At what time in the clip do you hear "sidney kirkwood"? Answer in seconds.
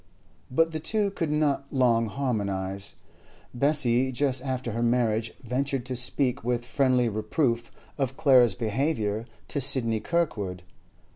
9.61-10.63